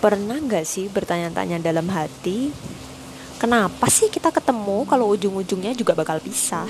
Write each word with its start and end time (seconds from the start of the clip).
Pernah 0.00 0.40
nggak 0.40 0.64
sih 0.64 0.88
bertanya-tanya 0.88 1.60
dalam 1.60 1.84
hati, 1.92 2.48
kenapa 3.36 3.84
sih 3.92 4.08
kita 4.08 4.32
ketemu 4.32 4.88
kalau 4.88 5.12
ujung-ujungnya 5.12 5.76
juga 5.76 5.92
bakal 5.92 6.24
pisah? 6.24 6.64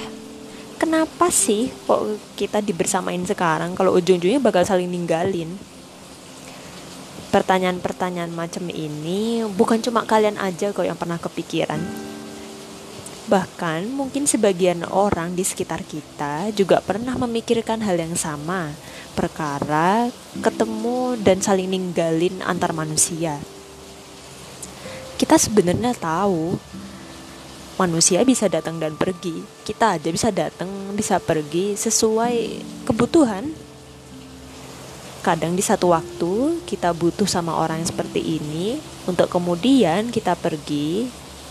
Kenapa 0.74 1.30
sih 1.30 1.70
kok 1.86 2.18
kita 2.34 2.58
dibersamain 2.58 3.22
sekarang 3.22 3.78
kalau 3.78 3.94
ujung-ujungnya 3.94 4.42
bakal 4.42 4.66
saling 4.66 4.90
ninggalin? 4.90 5.54
Pertanyaan-pertanyaan 7.30 8.34
macam 8.34 8.66
ini 8.66 9.46
bukan 9.54 9.78
cuma 9.78 10.02
kalian 10.02 10.34
aja 10.34 10.74
kok 10.74 10.82
yang 10.82 10.98
pernah 10.98 11.22
kepikiran. 11.22 12.09
Bahkan 13.30 13.86
mungkin 13.94 14.26
sebagian 14.26 14.82
orang 14.90 15.38
di 15.38 15.46
sekitar 15.46 15.86
kita 15.86 16.50
juga 16.50 16.82
pernah 16.82 17.14
memikirkan 17.14 17.78
hal 17.78 17.94
yang 17.94 18.18
sama 18.18 18.74
perkara 19.14 20.10
ketemu 20.42 21.14
dan 21.22 21.38
saling 21.38 21.70
ninggalin 21.70 22.42
antar 22.42 22.74
manusia. 22.74 23.38
Kita 25.14 25.38
sebenarnya 25.38 25.94
tahu 25.94 26.58
manusia 27.78 28.26
bisa 28.26 28.50
datang 28.50 28.82
dan 28.82 28.98
pergi. 28.98 29.46
Kita 29.62 29.94
aja 29.94 30.10
bisa 30.10 30.34
datang, 30.34 30.66
bisa 30.98 31.22
pergi 31.22 31.78
sesuai 31.78 32.66
kebutuhan. 32.82 33.46
Kadang 35.22 35.54
di 35.54 35.62
satu 35.62 35.94
waktu 35.94 36.64
kita 36.66 36.90
butuh 36.98 37.30
sama 37.30 37.54
orang 37.54 37.78
yang 37.84 37.90
seperti 37.94 38.42
ini 38.42 38.80
untuk 39.06 39.30
kemudian 39.30 40.10
kita 40.10 40.32
pergi, 40.34 41.06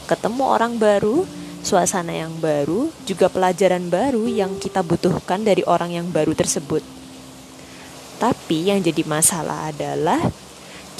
ketemu 0.09 0.43
orang 0.43 0.75
baru, 0.81 1.21
suasana 1.63 2.15
yang 2.15 2.33
baru, 2.39 2.91
juga 3.03 3.27
pelajaran 3.27 3.91
baru 3.91 4.25
yang 4.27 4.57
kita 4.57 4.83
butuhkan 4.83 5.43
dari 5.43 5.63
orang 5.67 5.95
yang 5.95 6.07
baru 6.09 6.31
tersebut. 6.35 6.81
Tapi 8.19 8.67
yang 8.67 8.83
jadi 8.83 9.03
masalah 9.07 9.71
adalah 9.71 10.19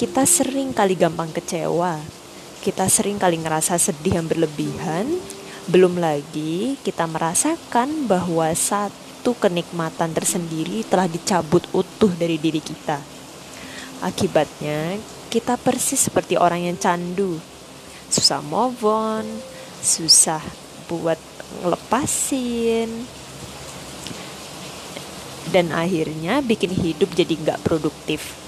kita 0.00 0.24
sering 0.24 0.72
kali 0.72 0.96
gampang 0.96 1.28
kecewa. 1.28 2.00
Kita 2.64 2.88
sering 2.88 3.20
kali 3.20 3.36
ngerasa 3.36 3.76
sedih 3.76 4.20
yang 4.20 4.26
berlebihan. 4.28 5.04
Belum 5.68 6.00
lagi 6.00 6.80
kita 6.80 7.04
merasakan 7.04 8.08
bahwa 8.08 8.48
satu 8.56 9.36
kenikmatan 9.36 10.16
tersendiri 10.16 10.80
telah 10.88 11.04
dicabut 11.04 11.60
utuh 11.76 12.08
dari 12.16 12.40
diri 12.40 12.64
kita. 12.64 12.96
Akibatnya, 14.00 14.96
kita 15.28 15.60
persis 15.60 16.00
seperti 16.00 16.40
orang 16.40 16.64
yang 16.64 16.80
candu. 16.80 17.36
Susah 18.08 18.40
move 18.40 18.80
on, 18.88 19.28
susah 19.80 20.40
buat 20.86 21.18
ngelepasin, 21.60 22.88
dan 25.50 25.74
akhirnya 25.74 26.38
bikin 26.40 26.70
hidup 26.70 27.10
jadi 27.12 27.34
nggak 27.34 27.62
produktif. 27.66 28.38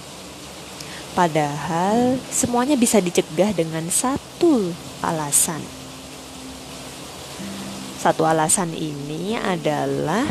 Padahal 1.12 2.16
semuanya 2.32 2.78
bisa 2.78 2.96
dicegah 2.96 3.52
dengan 3.52 3.84
satu 3.92 4.72
alasan. 5.04 5.60
Satu 8.00 8.24
alasan 8.24 8.72
ini 8.72 9.36
adalah 9.36 10.24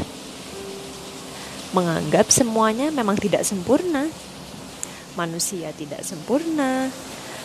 menganggap 1.72 2.28
semuanya 2.34 2.90
memang 2.90 3.16
tidak 3.16 3.46
sempurna. 3.46 4.10
Manusia 5.16 5.72
tidak 5.76 6.02
sempurna. 6.02 6.90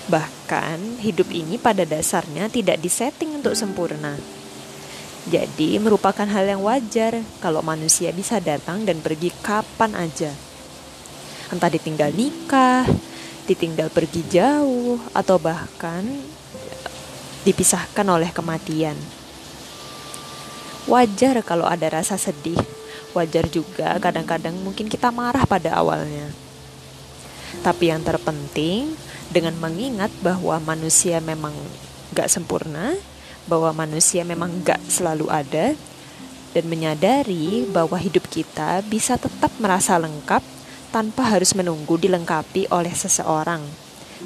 Bahkan 0.06 1.02
hidup 1.02 1.26
ini 1.34 1.58
pada 1.58 1.82
dasarnya 1.82 2.46
tidak 2.46 2.78
disetting 2.78 3.42
untuk 3.42 3.58
sempurna. 3.58 4.14
Jadi 5.26 5.82
merupakan 5.82 6.22
hal 6.22 6.46
yang 6.46 6.62
wajar 6.62 7.18
kalau 7.42 7.58
manusia 7.58 8.14
bisa 8.14 8.38
datang 8.38 8.86
dan 8.86 9.02
pergi 9.02 9.34
kapan 9.42 9.98
aja. 9.98 10.30
Entah 11.50 11.66
ditinggal 11.66 12.14
nikah, 12.14 12.86
ditinggal 13.50 13.90
pergi 13.90 14.22
jauh, 14.30 15.02
atau 15.10 15.42
bahkan 15.42 16.06
dipisahkan 17.42 18.06
oleh 18.06 18.30
kematian. 18.30 18.94
Wajar 20.86 21.42
kalau 21.42 21.66
ada 21.66 21.90
rasa 21.90 22.14
sedih, 22.14 22.58
wajar 23.10 23.50
juga 23.50 23.98
kadang-kadang 23.98 24.54
mungkin 24.54 24.86
kita 24.86 25.10
marah 25.10 25.42
pada 25.42 25.74
awalnya. 25.74 26.45
Tapi 27.60 27.92
yang 27.92 28.02
terpenting, 28.04 28.92
dengan 29.30 29.56
mengingat 29.58 30.10
bahwa 30.24 30.58
manusia 30.62 31.20
memang 31.20 31.52
gak 32.14 32.30
sempurna, 32.30 32.96
bahwa 33.46 33.86
manusia 33.86 34.26
memang 34.26 34.50
gak 34.66 34.82
selalu 34.90 35.30
ada 35.30 35.74
dan 36.56 36.64
menyadari 36.72 37.68
bahwa 37.68 38.00
hidup 38.00 38.24
kita 38.32 38.80
bisa 38.88 39.20
tetap 39.20 39.52
merasa 39.60 40.00
lengkap 40.00 40.40
tanpa 40.88 41.36
harus 41.36 41.52
menunggu 41.52 42.00
dilengkapi 42.00 42.72
oleh 42.72 42.94
seseorang. 42.96 43.60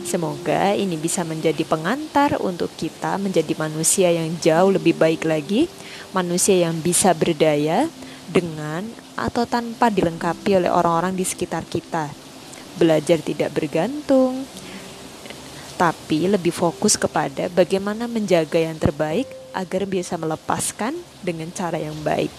Semoga 0.07 0.71
ini 0.79 0.95
bisa 0.95 1.27
menjadi 1.27 1.67
pengantar 1.67 2.39
untuk 2.39 2.71
kita 2.79 3.19
menjadi 3.19 3.59
manusia 3.59 4.15
yang 4.15 4.31
jauh 4.39 4.71
lebih 4.71 4.95
baik 4.95 5.27
lagi, 5.27 5.67
manusia 6.15 6.55
yang 6.63 6.79
bisa 6.79 7.11
berdaya 7.11 7.91
dengan 8.31 8.87
atau 9.19 9.43
tanpa 9.51 9.91
dilengkapi 9.91 10.63
oleh 10.63 10.71
orang-orang 10.71 11.19
di 11.19 11.27
sekitar 11.27 11.67
kita. 11.67 12.20
Belajar 12.79 13.19
tidak 13.23 13.51
bergantung, 13.55 14.47
tapi 15.81 16.29
lebih 16.29 16.53
fokus 16.53 16.93
kepada 17.01 17.49
bagaimana 17.49 18.05
menjaga 18.05 18.61
yang 18.61 18.77
terbaik 18.77 19.25
agar 19.57 19.89
bisa 19.89 20.21
melepaskan 20.21 20.93
dengan 21.25 21.49
cara 21.51 21.81
yang 21.81 21.97
baik. 22.05 22.31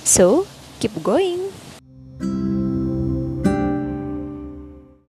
So, 0.00 0.48
keep 0.80 0.96
going. 1.04 1.63